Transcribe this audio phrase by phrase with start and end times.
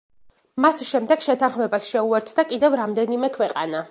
[0.63, 3.87] მას შემდეგ შეთანხმებას შეუერთდა კიდევ რამდენიმე ქვეყანა.